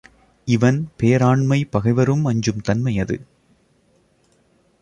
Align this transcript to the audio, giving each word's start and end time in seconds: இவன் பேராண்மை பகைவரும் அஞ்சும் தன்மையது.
இவன் 0.47 0.89
பேராண்மை 0.99 1.59
பகைவரும் 1.69 2.25
அஞ்சும் 2.25 2.63
தன்மையது. 2.63 3.17